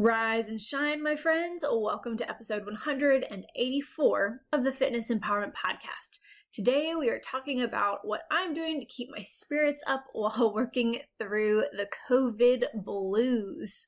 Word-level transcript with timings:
Rise 0.00 0.48
and 0.48 0.60
shine, 0.60 1.02
my 1.02 1.16
friends. 1.16 1.64
Welcome 1.68 2.16
to 2.18 2.30
episode 2.30 2.64
184 2.64 4.40
of 4.52 4.62
the 4.62 4.70
Fitness 4.70 5.10
Empowerment 5.10 5.54
Podcast. 5.54 6.20
Today, 6.52 6.92
we 6.96 7.08
are 7.08 7.18
talking 7.18 7.62
about 7.62 8.06
what 8.06 8.20
I'm 8.30 8.54
doing 8.54 8.78
to 8.78 8.86
keep 8.86 9.08
my 9.10 9.22
spirits 9.22 9.82
up 9.88 10.04
while 10.12 10.52
working 10.54 11.00
through 11.18 11.64
the 11.72 11.88
COVID 12.08 12.66
blues. 12.76 13.86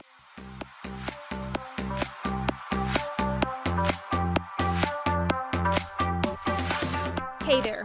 Hey 7.44 7.60
there, 7.60 7.84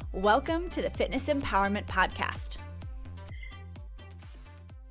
Welcome 0.13 0.69
to 0.71 0.81
the 0.81 0.89
Fitness 0.89 1.29
Empowerment 1.29 1.85
Podcast. 1.85 2.57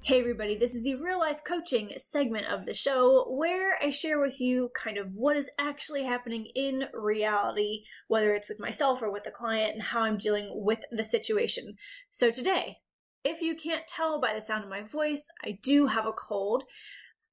Hey, 0.00 0.18
everybody, 0.18 0.56
this 0.56 0.74
is 0.74 0.82
the 0.82 0.94
real 0.94 1.18
life 1.18 1.42
coaching 1.44 1.90
segment 1.98 2.46
of 2.46 2.64
the 2.64 2.72
show 2.72 3.26
where 3.28 3.78
I 3.82 3.91
share 3.91 4.18
with 4.18 4.41
you 4.41 4.70
kind 4.74 4.96
of 4.96 5.14
what 5.14 5.36
is 5.36 5.50
actually 5.58 6.04
happening 6.04 6.46
in 6.54 6.86
reality, 6.94 7.82
whether 8.08 8.34
it's 8.34 8.48
with 8.48 8.58
myself 8.58 9.02
or 9.02 9.12
with 9.12 9.24
the 9.24 9.30
client, 9.30 9.74
and 9.74 9.82
how 9.82 10.00
I'm 10.00 10.16
dealing 10.16 10.48
with 10.54 10.80
the 10.91 11.04
situation. 11.04 11.76
So, 12.08 12.30
today, 12.30 12.78
if 13.22 13.42
you 13.42 13.54
can't 13.54 13.86
tell 13.86 14.22
by 14.22 14.32
the 14.32 14.41
sound 14.41 14.64
of 14.64 14.70
my 14.70 14.80
voice, 14.80 15.24
I 15.44 15.58
do 15.62 15.86
have 15.86 16.06
a 16.06 16.12
cold. 16.12 16.64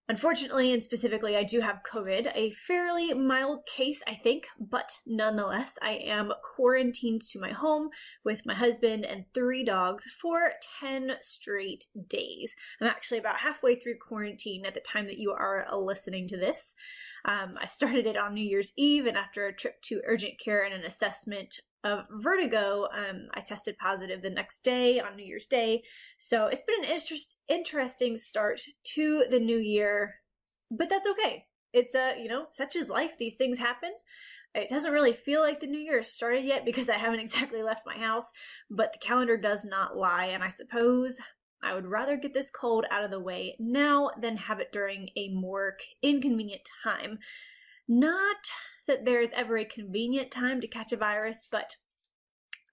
Unfortunately, 0.09 0.71
and 0.71 0.81
specifically, 0.81 1.35
I 1.35 1.43
do 1.43 1.59
have 1.59 1.83
COVID, 1.83 2.31
a 2.33 2.51
fairly 2.51 3.13
mild 3.13 3.65
case, 3.65 4.01
I 4.07 4.13
think, 4.13 4.47
but 4.57 4.89
nonetheless, 5.05 5.77
I 5.81 5.99
am 6.05 6.31
quarantined 6.55 7.23
to 7.31 7.41
my 7.41 7.51
home 7.51 7.89
with 8.23 8.45
my 8.45 8.53
husband 8.53 9.05
and 9.05 9.25
three 9.33 9.65
dogs 9.65 10.05
for 10.21 10.53
10 10.79 11.17
straight 11.21 11.87
days. 12.07 12.55
I'm 12.79 12.87
actually 12.87 13.17
about 13.17 13.39
halfway 13.39 13.75
through 13.75 13.97
quarantine 13.97 14.65
at 14.65 14.73
the 14.73 14.79
time 14.79 15.07
that 15.07 15.17
you 15.17 15.31
are 15.31 15.67
listening 15.73 16.29
to 16.29 16.37
this. 16.37 16.73
Um, 17.25 17.55
I 17.59 17.65
started 17.65 18.05
it 18.05 18.15
on 18.15 18.33
New 18.33 18.47
Year's 18.47 18.71
Eve, 18.77 19.07
and 19.07 19.17
after 19.17 19.45
a 19.45 19.53
trip 19.53 19.81
to 19.83 20.01
urgent 20.05 20.39
care 20.39 20.63
and 20.63 20.73
an 20.73 20.85
assessment 20.85 21.59
of 21.87 22.05
vertigo, 22.11 22.87
um, 22.93 23.27
I 23.33 23.41
tested 23.41 23.77
positive 23.77 24.21
the 24.21 24.29
next 24.29 24.63
day 24.63 24.99
on 24.99 25.15
New 25.15 25.25
Year's 25.25 25.45
Day. 25.45 25.83
So 26.17 26.47
it's 26.47 26.63
been 26.63 26.83
an 26.83 26.91
interest, 26.91 27.37
interesting 27.47 28.17
start 28.17 28.61
to 28.95 29.25
the 29.29 29.39
new 29.39 29.57
year, 29.57 30.15
but 30.69 30.89
that's 30.89 31.07
okay. 31.07 31.45
It's 31.73 31.95
a, 31.95 32.11
uh, 32.11 32.13
you 32.15 32.27
know, 32.29 32.45
such 32.49 32.75
is 32.75 32.89
life. 32.89 33.17
These 33.17 33.35
things 33.35 33.57
happen. 33.57 33.91
It 34.53 34.69
doesn't 34.69 34.93
really 34.93 35.13
feel 35.13 35.41
like 35.41 35.59
the 35.59 35.67
new 35.67 35.79
year 35.79 35.97
has 35.97 36.11
started 36.11 36.43
yet 36.43 36.65
because 36.65 36.89
I 36.89 36.97
haven't 36.97 37.19
exactly 37.21 37.63
left 37.63 37.85
my 37.85 37.97
house, 37.97 38.31
but 38.69 38.93
the 38.93 38.99
calendar 38.99 39.37
does 39.37 39.63
not 39.63 39.95
lie. 39.95 40.25
And 40.25 40.43
I 40.43 40.49
suppose 40.49 41.19
I 41.63 41.73
would 41.73 41.87
rather 41.87 42.17
get 42.17 42.33
this 42.33 42.51
cold 42.51 42.85
out 42.91 43.03
of 43.03 43.11
the 43.11 43.19
way 43.19 43.55
now 43.59 44.11
than 44.21 44.37
have 44.37 44.59
it 44.59 44.71
during 44.71 45.09
a 45.15 45.29
more 45.29 45.77
inconvenient 46.01 46.61
time. 46.83 47.19
Not 47.87 48.37
that 48.87 49.05
there 49.05 49.21
is 49.21 49.33
ever 49.33 49.57
a 49.57 49.65
convenient 49.65 50.31
time 50.31 50.61
to 50.61 50.67
catch 50.67 50.91
a 50.91 50.97
virus, 50.97 51.47
but 51.51 51.75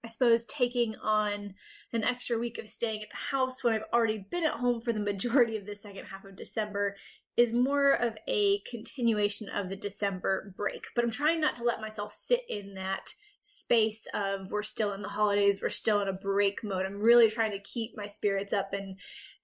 I 0.03 0.07
suppose 0.07 0.45
taking 0.45 0.95
on 1.03 1.55
an 1.91 2.03
extra 2.03 2.37
week 2.37 2.59
of 2.59 2.67
staying 2.67 3.01
at 3.01 3.09
the 3.09 3.35
house 3.35 3.63
when 3.63 3.73
I've 3.73 3.91
already 3.91 4.25
been 4.29 4.45
at 4.45 4.53
home 4.53 4.81
for 4.81 4.93
the 4.93 4.99
majority 4.99 5.57
of 5.57 5.65
the 5.65 5.75
second 5.75 6.05
half 6.05 6.25
of 6.25 6.35
December 6.35 6.95
is 7.37 7.53
more 7.53 7.91
of 7.91 8.15
a 8.27 8.59
continuation 8.69 9.49
of 9.49 9.69
the 9.69 9.75
December 9.75 10.53
break. 10.55 10.85
But 10.95 11.03
I'm 11.03 11.11
trying 11.11 11.41
not 11.41 11.55
to 11.57 11.63
let 11.63 11.81
myself 11.81 12.13
sit 12.13 12.41
in 12.47 12.75
that 12.75 13.09
space 13.41 14.07
of 14.13 14.51
we're 14.51 14.63
still 14.63 14.93
in 14.93 15.01
the 15.01 15.09
holidays, 15.09 15.59
we're 15.61 15.69
still 15.69 16.01
in 16.01 16.07
a 16.07 16.13
break 16.13 16.63
mode. 16.63 16.85
I'm 16.85 16.97
really 16.97 17.29
trying 17.29 17.51
to 17.51 17.59
keep 17.59 17.91
my 17.95 18.07
spirits 18.07 18.53
up 18.53 18.73
and 18.73 18.97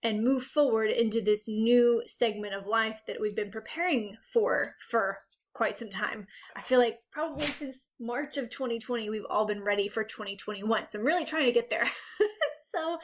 and 0.03 0.23
move 0.23 0.43
forward 0.43 0.89
into 0.89 1.21
this 1.21 1.47
new 1.47 2.01
segment 2.05 2.55
of 2.55 2.65
life 2.65 3.01
that 3.07 3.21
we've 3.21 3.35
been 3.35 3.51
preparing 3.51 4.17
for 4.33 4.75
for 4.89 5.17
quite 5.61 5.77
some 5.77 5.91
time. 5.91 6.25
I 6.55 6.61
feel 6.61 6.79
like 6.79 6.97
probably 7.11 7.45
since 7.45 7.91
March 7.99 8.35
of 8.38 8.49
2020, 8.49 9.11
we've 9.11 9.27
all 9.29 9.45
been 9.45 9.61
ready 9.61 9.88
for 9.88 10.03
2021. 10.03 10.88
So 10.88 10.97
I'm 10.97 11.05
really 11.05 11.23
trying 11.23 11.45
to 11.45 11.51
get 11.51 11.69
there. 11.69 11.83
so, 12.75 12.97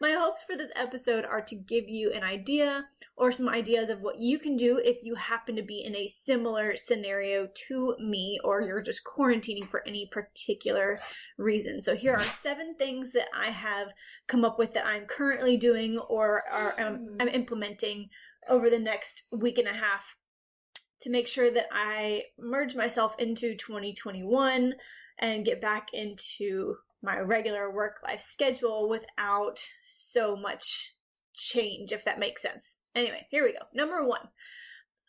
my 0.00 0.12
hopes 0.12 0.44
for 0.44 0.56
this 0.56 0.70
episode 0.76 1.24
are 1.24 1.40
to 1.40 1.56
give 1.56 1.88
you 1.88 2.12
an 2.12 2.22
idea 2.22 2.84
or 3.16 3.32
some 3.32 3.48
ideas 3.48 3.88
of 3.88 4.02
what 4.02 4.20
you 4.20 4.38
can 4.38 4.56
do 4.56 4.80
if 4.84 4.98
you 5.02 5.16
happen 5.16 5.56
to 5.56 5.64
be 5.64 5.82
in 5.84 5.96
a 5.96 6.06
similar 6.06 6.76
scenario 6.76 7.48
to 7.66 7.96
me 7.98 8.38
or 8.44 8.62
you're 8.62 8.80
just 8.80 9.02
quarantining 9.04 9.66
for 9.66 9.82
any 9.84 10.08
particular 10.12 11.00
reason. 11.36 11.80
So, 11.80 11.96
here 11.96 12.14
are 12.14 12.20
seven 12.20 12.76
things 12.76 13.10
that 13.14 13.26
I 13.36 13.50
have 13.50 13.88
come 14.28 14.44
up 14.44 14.56
with 14.56 14.72
that 14.74 14.86
I'm 14.86 15.06
currently 15.06 15.56
doing 15.56 15.98
or 15.98 16.44
are 16.52 16.80
um, 16.80 17.16
I'm 17.18 17.26
implementing 17.26 18.08
over 18.48 18.70
the 18.70 18.78
next 18.78 19.24
week 19.32 19.58
and 19.58 19.66
a 19.66 19.72
half 19.72 20.14
to 21.04 21.10
make 21.10 21.28
sure 21.28 21.50
that 21.50 21.66
I 21.70 22.22
merge 22.38 22.74
myself 22.74 23.14
into 23.18 23.54
2021 23.54 24.72
and 25.18 25.44
get 25.44 25.60
back 25.60 25.88
into 25.92 26.76
my 27.02 27.18
regular 27.18 27.70
work 27.70 27.96
life 28.02 28.22
schedule 28.22 28.88
without 28.88 29.60
so 29.84 30.34
much 30.34 30.94
change, 31.34 31.92
if 31.92 32.06
that 32.06 32.18
makes 32.18 32.40
sense. 32.40 32.78
Anyway, 32.94 33.26
here 33.30 33.44
we 33.44 33.52
go. 33.52 33.66
Number 33.74 34.02
one, 34.02 34.28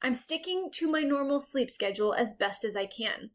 I'm 0.03 0.13
sticking 0.13 0.69
to 0.73 0.91
my 0.91 0.99
normal 0.99 1.39
sleep 1.39 1.71
schedule 1.71 2.13
as 2.13 2.33
best 2.33 2.65
as 2.65 2.75
I 2.75 2.87
can. 2.87 3.29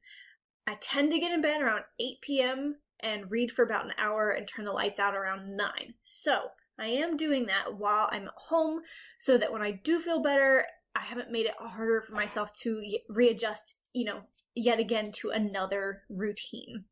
I 0.67 0.77
tend 0.83 1.13
to 1.13 1.19
get 1.19 1.33
in 1.33 1.41
bed 1.41 1.63
around 1.63 1.85
8 1.99 2.21
p.m. 2.21 2.77
and 3.03 3.31
read 3.31 3.51
for 3.51 3.63
about 3.65 3.87
an 3.87 3.95
hour 3.97 4.33
and 4.33 4.47
turn 4.47 4.67
the 4.67 4.73
lights 4.73 5.01
out 5.01 5.17
around 5.17 5.57
9. 5.57 5.71
So, 6.03 6.49
I 6.79 6.89
am 6.89 7.17
doing 7.17 7.47
that 7.47 7.75
while 7.79 8.09
I'm 8.11 8.25
at 8.25 8.35
home 8.37 8.81
so 9.19 9.39
that 9.39 9.53
when 9.53 9.63
I 9.63 9.71
do 9.71 9.99
feel 9.99 10.23
better 10.23 10.67
I 10.95 11.01
haven't 11.01 11.31
made 11.31 11.47
it 11.47 11.55
harder 11.59 12.01
for 12.01 12.15
myself 12.15 12.53
to 12.61 12.83
readjust, 13.09 13.77
you 13.93 14.05
know, 14.05 14.21
yet 14.55 14.79
again 14.79 15.13
to 15.13 15.31
another 15.31 16.03
routine. 16.09 16.85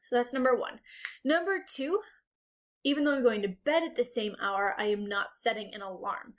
So 0.00 0.16
that's 0.16 0.32
number 0.32 0.56
one. 0.56 0.80
Number 1.24 1.58
two, 1.66 2.00
even 2.84 3.04
though 3.04 3.14
I'm 3.14 3.22
going 3.22 3.42
to 3.42 3.56
bed 3.64 3.82
at 3.82 3.96
the 3.96 4.04
same 4.04 4.34
hour, 4.40 4.74
I 4.78 4.86
am 4.86 5.06
not 5.06 5.34
setting 5.40 5.70
an 5.74 5.82
alarm. 5.82 6.34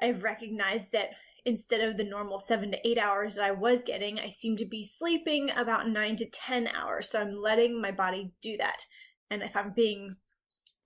I've 0.00 0.22
recognized 0.22 0.92
that 0.92 1.10
instead 1.44 1.80
of 1.80 1.96
the 1.96 2.04
normal 2.04 2.38
seven 2.38 2.70
to 2.72 2.88
eight 2.88 2.98
hours 2.98 3.34
that 3.34 3.44
I 3.44 3.52
was 3.52 3.82
getting, 3.82 4.18
I 4.18 4.28
seem 4.28 4.56
to 4.58 4.64
be 4.64 4.84
sleeping 4.84 5.50
about 5.50 5.88
nine 5.88 6.16
to 6.16 6.26
10 6.26 6.68
hours. 6.68 7.08
So 7.08 7.20
I'm 7.20 7.40
letting 7.40 7.80
my 7.80 7.90
body 7.90 8.32
do 8.42 8.56
that. 8.58 8.84
And 9.30 9.42
if 9.42 9.56
I'm 9.56 9.72
being 9.74 10.16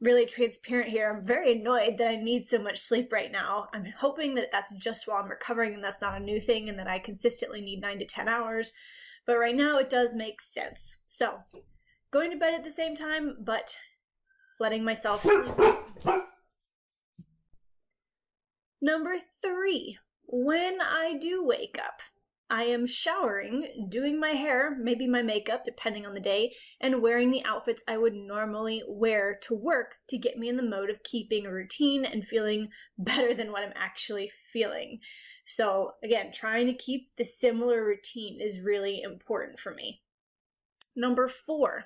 really 0.02 0.26
transparent 0.26 0.90
here. 0.90 1.08
I'm 1.08 1.24
very 1.24 1.52
annoyed 1.52 1.96
that 1.98 2.08
I 2.08 2.16
need 2.16 2.46
so 2.46 2.58
much 2.58 2.78
sleep 2.78 3.12
right 3.12 3.30
now. 3.30 3.68
I'm 3.72 3.86
hoping 3.96 4.34
that 4.34 4.50
that's 4.50 4.74
just 4.74 5.06
while 5.06 5.22
I'm 5.22 5.30
recovering 5.30 5.74
and 5.74 5.82
that's 5.82 6.02
not 6.02 6.20
a 6.20 6.24
new 6.24 6.40
thing 6.40 6.68
and 6.68 6.78
that 6.78 6.88
I 6.88 6.98
consistently 6.98 7.60
need 7.60 7.80
9 7.80 8.00
to 8.00 8.04
10 8.04 8.28
hours. 8.28 8.72
But 9.26 9.38
right 9.38 9.54
now 9.54 9.78
it 9.78 9.88
does 9.88 10.14
make 10.14 10.40
sense. 10.40 10.98
So, 11.06 11.38
going 12.10 12.32
to 12.32 12.36
bed 12.36 12.54
at 12.54 12.64
the 12.64 12.72
same 12.72 12.96
time, 12.96 13.36
but 13.40 13.78
letting 14.58 14.84
myself 14.84 15.22
sleep. 15.22 15.46
Number 18.80 19.16
3, 19.40 19.98
when 20.26 20.80
I 20.80 21.16
do 21.20 21.44
wake 21.44 21.78
up, 21.82 22.00
I 22.50 22.64
am 22.64 22.86
showering, 22.86 23.86
doing 23.88 24.20
my 24.20 24.30
hair, 24.30 24.76
maybe 24.78 25.06
my 25.06 25.22
makeup, 25.22 25.64
depending 25.64 26.04
on 26.04 26.14
the 26.14 26.20
day, 26.20 26.54
and 26.80 27.00
wearing 27.00 27.30
the 27.30 27.44
outfits 27.44 27.82
I 27.88 27.96
would 27.96 28.14
normally 28.14 28.82
wear 28.86 29.38
to 29.42 29.54
work 29.54 29.96
to 30.08 30.18
get 30.18 30.36
me 30.36 30.48
in 30.48 30.56
the 30.56 30.62
mode 30.62 30.90
of 30.90 31.02
keeping 31.02 31.46
a 31.46 31.52
routine 31.52 32.04
and 32.04 32.26
feeling 32.26 32.68
better 32.98 33.32
than 33.34 33.52
what 33.52 33.62
I'm 33.62 33.72
actually 33.74 34.30
feeling. 34.52 35.00
So, 35.46 35.92
again, 36.04 36.30
trying 36.32 36.66
to 36.66 36.74
keep 36.74 37.10
the 37.16 37.24
similar 37.24 37.84
routine 37.84 38.40
is 38.40 38.60
really 38.60 39.00
important 39.02 39.58
for 39.58 39.74
me. 39.74 40.02
Number 40.94 41.28
four, 41.28 41.84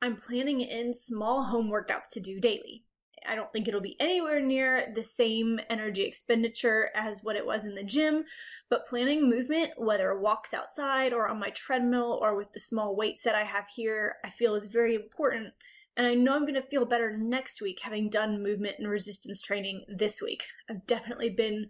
I'm 0.00 0.16
planning 0.16 0.60
in 0.60 0.94
small 0.94 1.44
home 1.44 1.70
workouts 1.70 2.10
to 2.12 2.20
do 2.20 2.40
daily. 2.40 2.84
I 3.26 3.34
don't 3.34 3.50
think 3.50 3.68
it'll 3.68 3.80
be 3.80 4.00
anywhere 4.00 4.40
near 4.40 4.92
the 4.94 5.02
same 5.02 5.60
energy 5.68 6.02
expenditure 6.02 6.90
as 6.94 7.22
what 7.22 7.36
it 7.36 7.46
was 7.46 7.64
in 7.64 7.74
the 7.74 7.82
gym, 7.82 8.24
but 8.68 8.86
planning 8.86 9.28
movement, 9.28 9.72
whether 9.76 10.18
walks 10.18 10.54
outside 10.54 11.12
or 11.12 11.28
on 11.28 11.38
my 11.38 11.50
treadmill 11.50 12.18
or 12.22 12.36
with 12.36 12.52
the 12.52 12.60
small 12.60 12.96
weights 12.96 13.22
that 13.22 13.34
I 13.34 13.44
have 13.44 13.68
here, 13.68 14.16
I 14.24 14.30
feel 14.30 14.54
is 14.54 14.66
very 14.66 14.94
important. 14.94 15.52
And 15.96 16.06
I 16.06 16.14
know 16.14 16.34
I'm 16.34 16.42
going 16.42 16.54
to 16.54 16.62
feel 16.62 16.86
better 16.86 17.16
next 17.16 17.60
week 17.60 17.80
having 17.80 18.08
done 18.08 18.42
movement 18.42 18.76
and 18.78 18.88
resistance 18.88 19.42
training 19.42 19.84
this 19.88 20.22
week. 20.22 20.44
I've 20.68 20.86
definitely 20.86 21.30
been 21.30 21.66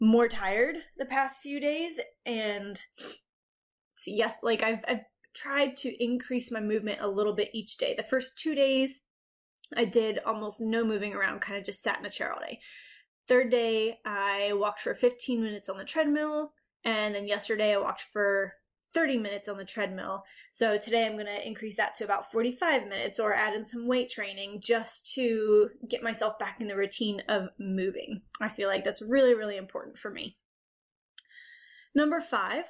more 0.00 0.28
tired 0.28 0.76
the 0.98 1.04
past 1.04 1.40
few 1.40 1.60
days 1.60 2.00
and 2.26 2.80
yes, 4.06 4.38
like 4.42 4.62
I've, 4.62 4.84
I've 4.88 5.04
tried 5.34 5.76
to 5.78 6.04
increase 6.04 6.50
my 6.50 6.60
movement 6.60 7.00
a 7.00 7.08
little 7.08 7.34
bit 7.34 7.50
each 7.52 7.78
day. 7.78 7.94
The 7.96 8.02
first 8.02 8.36
two 8.38 8.54
days, 8.54 9.00
I 9.76 9.84
did 9.84 10.18
almost 10.20 10.60
no 10.60 10.84
moving 10.84 11.14
around, 11.14 11.40
kind 11.40 11.58
of 11.58 11.64
just 11.64 11.82
sat 11.82 11.98
in 11.98 12.06
a 12.06 12.10
chair 12.10 12.32
all 12.32 12.40
day. 12.40 12.60
Third 13.28 13.50
day, 13.50 13.98
I 14.04 14.52
walked 14.54 14.80
for 14.80 14.94
15 14.94 15.42
minutes 15.42 15.68
on 15.68 15.78
the 15.78 15.84
treadmill. 15.84 16.52
And 16.84 17.14
then 17.14 17.26
yesterday, 17.26 17.74
I 17.74 17.78
walked 17.78 18.06
for 18.12 18.54
30 18.94 19.18
minutes 19.18 19.48
on 19.48 19.56
the 19.56 19.64
treadmill. 19.64 20.24
So 20.50 20.76
today, 20.76 21.06
I'm 21.06 21.14
going 21.14 21.26
to 21.26 21.46
increase 21.46 21.76
that 21.76 21.94
to 21.96 22.04
about 22.04 22.32
45 22.32 22.88
minutes 22.88 23.20
or 23.20 23.32
add 23.32 23.54
in 23.54 23.64
some 23.64 23.86
weight 23.86 24.10
training 24.10 24.60
just 24.60 25.12
to 25.14 25.70
get 25.88 26.02
myself 26.02 26.38
back 26.38 26.60
in 26.60 26.66
the 26.66 26.76
routine 26.76 27.22
of 27.28 27.48
moving. 27.58 28.22
I 28.40 28.48
feel 28.48 28.68
like 28.68 28.84
that's 28.84 29.02
really, 29.02 29.34
really 29.34 29.56
important 29.56 29.98
for 29.98 30.10
me. 30.10 30.36
Number 31.94 32.20
five, 32.20 32.64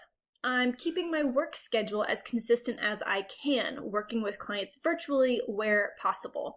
I'm 0.44 0.72
keeping 0.72 1.10
my 1.10 1.22
work 1.22 1.55
schedule 1.55 2.05
as 2.05 2.20
consistent 2.22 2.78
as 2.81 3.00
I 3.06 3.22
can, 3.22 3.90
working 3.90 4.22
with 4.22 4.38
clients 4.38 4.76
virtually 4.82 5.40
where 5.46 5.93
possible. 6.00 6.56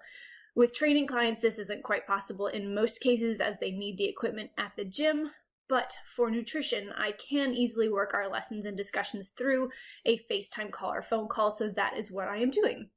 With 0.55 0.73
training 0.73 1.07
clients, 1.07 1.41
this 1.41 1.59
isn't 1.59 1.83
quite 1.83 2.07
possible 2.07 2.47
in 2.47 2.73
most 2.73 3.01
cases 3.01 3.41
as 3.41 3.59
they 3.59 3.71
need 3.71 3.97
the 3.97 4.07
equipment 4.07 4.51
at 4.57 4.71
the 4.77 4.85
gym, 4.85 5.31
but 5.67 5.97
for 6.15 6.31
nutrition, 6.31 6.91
I 6.95 7.11
can 7.11 7.53
easily 7.53 7.89
work 7.89 8.13
our 8.13 8.29
lessons 8.29 8.63
and 8.65 8.77
discussions 8.77 9.31
through 9.37 9.69
a 10.05 10.17
FaceTime 10.31 10.71
call 10.71 10.93
or 10.93 11.01
phone 11.01 11.27
call, 11.27 11.51
so 11.51 11.69
that 11.69 11.97
is 11.97 12.09
what 12.09 12.29
I 12.29 12.37
am 12.37 12.51
doing. 12.51 12.89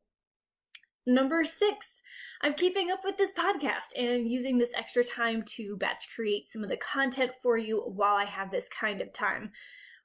Number 1.05 1.43
six, 1.45 2.03
I'm 2.43 2.55
keeping 2.55 2.91
up 2.93 3.01
with 3.03 3.17
this 3.17 3.33
podcast 3.33 3.97
and 3.97 4.31
using 4.31 4.59
this 4.59 4.75
extra 4.77 5.03
time 5.03 5.43
to 5.57 5.77
batch 5.77 6.15
create 6.15 6.47
some 6.47 6.63
of 6.63 6.69
the 6.69 6.77
content 6.77 7.33
for 7.43 7.57
you 7.57 7.81
while 7.81 8.15
I 8.15 8.27
have 8.27 8.51
this 8.51 8.69
kind 8.69 9.01
of 9.01 9.13
time. 9.13 9.51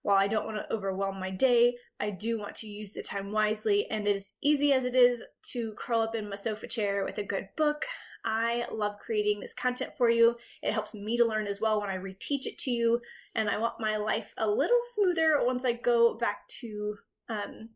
While 0.04 0.18
I 0.18 0.28
don't 0.28 0.46
want 0.46 0.58
to 0.58 0.74
overwhelm 0.74 1.18
my 1.20 1.32
day, 1.32 1.76
I 2.00 2.10
do 2.10 2.38
want 2.38 2.56
to 2.56 2.68
use 2.68 2.92
the 2.92 3.02
time 3.02 3.32
wisely, 3.32 3.88
and 3.90 4.06
as 4.06 4.32
easy 4.44 4.74
as 4.74 4.84
it 4.84 4.96
is 4.96 5.24
to 5.54 5.74
curl 5.78 6.02
up 6.02 6.14
in 6.14 6.30
my 6.30 6.36
sofa 6.36 6.68
chair 6.68 7.06
with 7.06 7.18
a 7.18 7.24
good 7.24 7.48
book, 7.56 7.86
I 8.26 8.66
love 8.72 9.00
creating 9.00 9.40
this 9.40 9.54
content 9.54 9.92
for 9.98 10.10
you. 10.10 10.36
It 10.62 10.74
helps 10.74 10.94
me 10.94 11.18
to 11.18 11.26
learn 11.26 11.48
as 11.48 11.62
well 11.62 11.80
when 11.80 11.90
I 11.90 11.98
reteach 11.98 12.46
it 12.46 12.58
to 12.60 12.72
you, 12.72 13.00
and 13.34 13.50
I 13.50 13.58
want 13.58 13.80
my 13.80 13.96
life 13.96 14.34
a 14.38 14.48
little 14.48 14.78
smoother 14.94 15.40
once 15.42 15.64
I 15.64 15.72
go 15.72 16.16
back 16.18 16.48
to 16.60 16.96
um, 17.30 17.70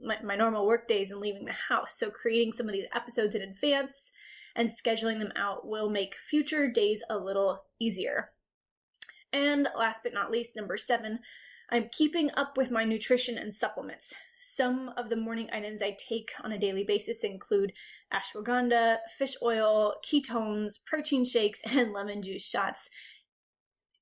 my, 0.00 0.22
my 0.22 0.36
normal 0.36 0.66
work 0.66 0.86
days 0.86 1.10
and 1.10 1.20
leaving 1.20 1.46
the 1.46 1.52
house. 1.68 1.98
So, 1.98 2.10
creating 2.10 2.52
some 2.52 2.68
of 2.68 2.72
these 2.72 2.86
episodes 2.94 3.34
in 3.34 3.42
advance 3.42 4.12
and 4.54 4.70
scheduling 4.70 5.18
them 5.18 5.32
out 5.34 5.66
will 5.66 5.90
make 5.90 6.14
future 6.14 6.70
days 6.70 7.02
a 7.10 7.16
little 7.16 7.64
easier. 7.80 8.30
And 9.32 9.68
last 9.76 10.02
but 10.04 10.14
not 10.14 10.30
least, 10.30 10.54
number 10.54 10.76
seven, 10.76 11.20
I'm 11.72 11.88
keeping 11.90 12.30
up 12.36 12.58
with 12.58 12.70
my 12.70 12.84
nutrition 12.84 13.38
and 13.38 13.52
supplements. 13.52 14.12
Some 14.38 14.90
of 14.98 15.08
the 15.08 15.16
morning 15.16 15.48
items 15.50 15.80
I 15.80 15.96
take 15.98 16.30
on 16.44 16.52
a 16.52 16.58
daily 16.58 16.84
basis 16.84 17.24
include 17.24 17.72
ashwagandha, 18.12 18.98
fish 19.16 19.36
oil, 19.42 19.94
ketones, 20.04 20.74
protein 20.84 21.24
shakes, 21.24 21.62
and 21.66 21.94
lemon 21.94 22.20
juice 22.20 22.44
shots. 22.44 22.90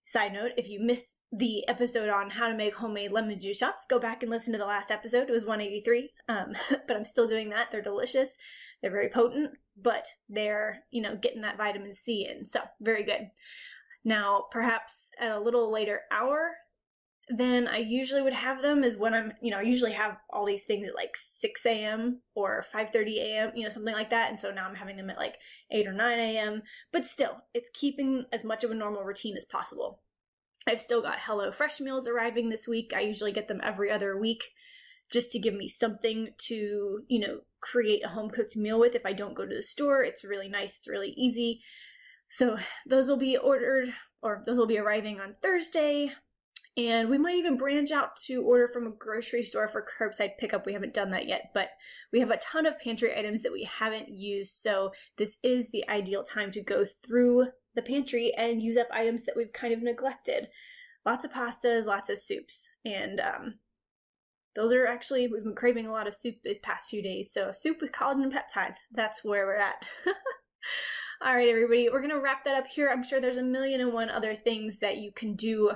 Side 0.03 0.33
note, 0.33 0.51
if 0.57 0.69
you 0.69 0.81
missed 0.81 1.11
the 1.31 1.69
episode 1.69 2.09
on 2.09 2.31
how 2.31 2.49
to 2.49 2.57
make 2.57 2.75
homemade 2.75 3.13
lemon 3.13 3.39
juice 3.39 3.59
shots, 3.59 3.87
go 3.89 4.01
back 4.01 4.25
and 4.25 4.33
listen 4.33 4.53
to 4.53 4.59
the 4.59 4.65
last 4.65 4.91
episode. 4.91 5.29
It 5.29 5.33
was 5.33 5.45
183. 5.45 6.11
Um, 6.29 6.55
but 6.89 6.97
I'm 6.97 7.05
still 7.05 7.29
doing 7.29 7.51
that. 7.51 7.69
They're 7.71 7.83
delicious. 7.83 8.37
They're 8.83 8.91
very 8.91 9.11
potent, 9.11 9.53
but 9.81 10.09
they're, 10.29 10.81
you 10.91 11.03
know, 11.03 11.15
getting 11.15 11.43
that 11.43 11.57
vitamin 11.57 11.95
C 11.95 12.27
in. 12.29 12.45
So, 12.45 12.63
very 12.81 13.05
good. 13.05 13.31
Now, 14.05 14.47
perhaps 14.51 15.11
at 15.21 15.31
a 15.31 15.39
little 15.39 15.71
later 15.71 16.01
hour, 16.11 16.57
then 17.37 17.69
I 17.69 17.79
usually 17.79 18.23
would 18.23 18.33
have 18.33 18.61
them 18.61 18.83
is 18.83 18.97
when 18.97 19.15
I'm, 19.15 19.33
you 19.41 19.51
know, 19.51 19.59
I 19.59 19.63
usually 19.63 19.93
have 19.93 20.17
all 20.31 20.45
these 20.45 20.65
things 20.65 20.89
at 20.89 20.95
like 20.95 21.17
6 21.17 21.65
a.m. 21.67 22.21
or 22.35 22.65
5.30 22.75 23.17
a.m., 23.19 23.53
you 23.55 23.63
know, 23.63 23.69
something 23.69 23.95
like 23.95 24.11
that. 24.11 24.31
And 24.31 24.41
so 24.41 24.51
now 24.51 24.67
I'm 24.67 24.75
having 24.75 24.97
them 24.97 25.11
at 25.11 25.17
like 25.17 25.37
8 25.71 25.87
or 25.87 25.93
9 25.93 26.19
a.m. 26.19 26.63
But 26.93 27.05
still, 27.05 27.43
it's 27.55 27.71
keeping 27.73 28.25
as 28.33 28.43
much 28.43 28.65
of 28.65 28.73
a 28.73 28.75
normal 28.75 29.05
routine 29.05 29.37
as 29.37 29.45
possible. 29.45 30.01
I've 30.67 30.81
still 30.81 31.01
got 31.01 31.21
Hello 31.21 31.53
Fresh 31.53 31.81
meals 31.81 32.09
arriving 32.09 32.49
this 32.49 32.67
week. 32.67 32.93
I 32.95 33.01
usually 33.01 33.33
get 33.33 33.49
them 33.49 33.61
every 33.63 33.91
other 33.91 34.19
week 34.19 34.45
just 35.11 35.31
to 35.33 35.39
give 35.39 35.55
me 35.55 35.69
something 35.69 36.31
to, 36.39 37.05
you 37.09 37.19
know, 37.19 37.41
create 37.61 38.05
a 38.05 38.09
home 38.09 38.31
cooked 38.31 38.57
meal 38.57 38.79
with 38.79 38.95
if 38.95 39.07
I 39.07 39.13
don't 39.13 39.35
go 39.35 39.47
to 39.47 39.55
the 39.55 39.63
store. 39.63 40.03
It's 40.03 40.25
really 40.25 40.49
nice, 40.49 40.79
it's 40.79 40.89
really 40.89 41.15
easy. 41.17 41.61
So 42.29 42.59
those 42.87 43.09
will 43.09 43.17
be 43.17 43.37
ordered 43.37 43.93
or 44.23 44.43
those 44.47 44.57
will 44.57 44.67
be 44.67 44.79
arriving 44.79 45.19
on 45.21 45.37
Thursday. 45.43 46.13
And 46.77 47.11
we 47.11 47.19
might 47.19 47.37
even 47.37 47.57
branch 47.57 47.91
out 47.91 48.17
to 48.27 48.43
order 48.43 48.69
from 48.69 48.87
a 48.87 48.91
grocery 48.91 49.43
store 49.43 49.69
for 49.69 49.85
curbside 49.85 50.39
pickup. 50.39 50.67
We 50.67 50.73
haven't 50.73 50.95
done 50.95 51.11
that 51.11 51.27
yet, 51.27 51.51
but 51.53 51.71
we 52.13 52.21
have 52.21 52.31
a 52.31 52.39
ton 52.39 52.65
of 52.65 52.79
pantry 52.79 53.17
items 53.17 53.43
that 53.43 53.53
we 53.53 53.65
haven't 53.65 54.09
used. 54.09 54.53
So 54.53 54.93
this 55.19 55.37
is 55.43 55.69
the 55.71 55.89
ideal 55.89 56.23
time 56.23 56.53
to 56.53 56.63
go 56.63 56.85
through 56.85 57.49
the 57.75 57.83
pantry 57.83 58.33
and 58.37 58.63
use 58.63 58.77
up 58.77 58.87
items 58.93 59.25
that 59.25 59.37
we've 59.37 59.53
kind 59.53 59.75
of 59.75 59.83
neglected. 59.83 60.49
Lots 61.05 61.25
of 61.25 61.33
pastas, 61.33 61.87
lots 61.87 62.09
of 62.09 62.19
soups. 62.19 62.71
And 62.85 63.21
um, 63.21 63.55
those 64.55 64.73
are 64.73 64.87
actually, 64.87 65.27
we've 65.27 65.45
been 65.45 65.55
craving 65.55 65.87
a 65.87 65.93
lot 65.93 66.07
of 66.07 66.15
soup 66.15 66.37
these 66.45 66.59
past 66.59 66.89
few 66.89 67.03
days. 67.03 67.33
So 67.33 67.51
soup 67.53 67.79
with 67.81 67.93
collagen 67.93 68.33
peptides, 68.33 68.77
that's 68.93 69.25
where 69.25 69.45
we're 69.45 69.57
at. 69.57 69.85
All 71.23 71.35
right, 71.35 71.49
everybody, 71.49 71.89
we're 71.89 72.01
going 72.01 72.11
to 72.11 72.21
wrap 72.21 72.45
that 72.45 72.57
up 72.57 72.67
here. 72.67 72.91
I'm 72.91 73.03
sure 73.03 73.21
there's 73.21 73.37
a 73.37 73.43
million 73.43 73.81
and 73.81 73.93
one 73.93 74.09
other 74.09 74.35
things 74.35 74.79
that 74.79 74.99
you 74.99 75.13
can 75.13 75.35
do 75.35 75.73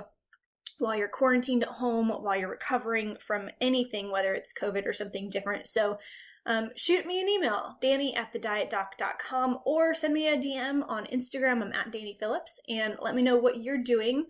while 0.79 0.95
you're 0.95 1.07
quarantined 1.07 1.63
at 1.63 1.69
home, 1.69 2.09
while 2.09 2.37
you're 2.37 2.49
recovering 2.49 3.17
from 3.19 3.49
anything, 3.61 4.11
whether 4.11 4.33
it's 4.33 4.53
COVID 4.53 4.85
or 4.85 4.93
something 4.93 5.29
different. 5.29 5.67
So 5.67 5.97
um, 6.45 6.69
shoot 6.75 7.05
me 7.05 7.21
an 7.21 7.29
email, 7.29 7.75
danye 7.81 8.15
at 8.15 8.33
thedietdoc.com, 8.33 9.59
or 9.65 9.93
send 9.93 10.13
me 10.13 10.27
a 10.27 10.37
DM 10.37 10.87
on 10.87 11.07
Instagram. 11.07 11.61
I'm 11.61 11.73
at 11.73 11.91
Danye 11.91 12.17
Phillips, 12.19 12.59
and 12.69 12.95
let 13.01 13.15
me 13.15 13.23
know 13.23 13.37
what 13.37 13.63
you're 13.63 13.81
doing 13.81 14.25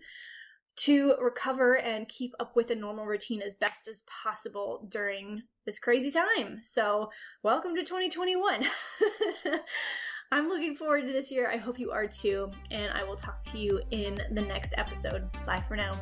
to 0.76 1.14
recover 1.20 1.78
and 1.78 2.08
keep 2.08 2.32
up 2.38 2.54
with 2.54 2.70
a 2.70 2.74
normal 2.74 3.06
routine 3.06 3.42
as 3.42 3.54
best 3.54 3.88
as 3.88 4.02
possible 4.22 4.86
during 4.90 5.42
this 5.64 5.78
crazy 5.78 6.10
time. 6.10 6.58
So, 6.62 7.10
welcome 7.42 7.74
to 7.74 7.82
2021. 7.82 8.66
I'm 10.32 10.48
looking 10.48 10.74
forward 10.74 11.06
to 11.06 11.12
this 11.12 11.30
year. 11.30 11.50
I 11.50 11.56
hope 11.56 11.78
you 11.78 11.92
are 11.92 12.06
too. 12.06 12.50
And 12.70 12.92
I 12.92 13.04
will 13.04 13.16
talk 13.16 13.42
to 13.52 13.58
you 13.58 13.80
in 13.90 14.14
the 14.32 14.42
next 14.42 14.74
episode. 14.76 15.30
Bye 15.46 15.62
for 15.68 15.76
now. 15.76 15.92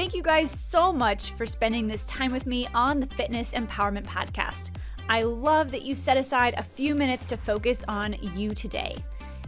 Thank 0.00 0.14
you 0.14 0.22
guys 0.22 0.50
so 0.50 0.94
much 0.94 1.32
for 1.32 1.44
spending 1.44 1.86
this 1.86 2.06
time 2.06 2.32
with 2.32 2.46
me 2.46 2.66
on 2.72 3.00
the 3.00 3.06
Fitness 3.06 3.52
Empowerment 3.52 4.06
Podcast. 4.06 4.70
I 5.10 5.24
love 5.24 5.70
that 5.72 5.82
you 5.82 5.94
set 5.94 6.16
aside 6.16 6.54
a 6.56 6.62
few 6.62 6.94
minutes 6.94 7.26
to 7.26 7.36
focus 7.36 7.84
on 7.86 8.14
you 8.34 8.54
today. 8.54 8.96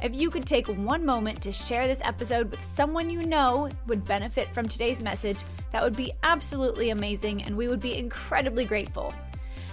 If 0.02 0.14
you 0.14 0.28
could 0.28 0.44
take 0.44 0.66
one 0.66 1.06
moment 1.06 1.40
to 1.40 1.52
share 1.52 1.86
this 1.86 2.02
episode 2.04 2.50
with 2.50 2.62
someone 2.62 3.08
you 3.08 3.24
know 3.24 3.70
would 3.86 4.04
benefit 4.04 4.46
from 4.48 4.68
today's 4.68 5.02
message, 5.02 5.42
that 5.72 5.82
would 5.82 5.96
be 5.96 6.12
absolutely 6.22 6.90
amazing 6.90 7.44
and 7.44 7.56
we 7.56 7.68
would 7.68 7.80
be 7.80 7.96
incredibly 7.96 8.66
grateful. 8.66 9.14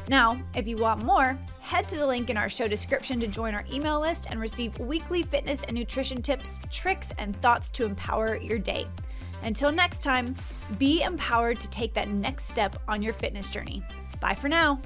Now, 0.07 0.41
if 0.55 0.65
you 0.65 0.77
want 0.77 1.03
more, 1.03 1.37
head 1.59 1.89
to 1.89 1.97
the 1.97 2.07
link 2.07 2.29
in 2.29 2.37
our 2.37 2.49
show 2.49 2.69
description 2.69 3.19
to 3.19 3.27
join 3.27 3.53
our 3.53 3.65
email 3.69 3.99
list 3.99 4.27
and 4.31 4.39
receive 4.39 4.79
weekly 4.79 5.23
fitness 5.23 5.61
and 5.63 5.73
nutrition 5.73 6.21
tips, 6.21 6.57
tricks, 6.71 7.11
and 7.17 7.35
thoughts 7.41 7.69
to 7.71 7.83
empower 7.83 8.37
your 8.37 8.59
day. 8.59 8.87
Until 9.43 9.71
next 9.71 10.03
time, 10.03 10.35
be 10.77 11.01
empowered 11.01 11.59
to 11.59 11.69
take 11.69 11.93
that 11.93 12.09
next 12.09 12.45
step 12.45 12.75
on 12.87 13.01
your 13.01 13.13
fitness 13.13 13.49
journey. 13.49 13.83
Bye 14.19 14.35
for 14.35 14.49
now. 14.49 14.81